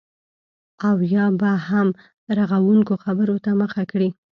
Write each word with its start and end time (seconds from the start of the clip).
او 0.87 0.95
یا 1.13 1.25
به 1.39 1.49
هم 1.67 1.87
رغونکو 2.37 2.93
خبرو 3.03 3.35
ته 3.43 3.51
مخه 3.61 3.83
کړي 3.91 4.09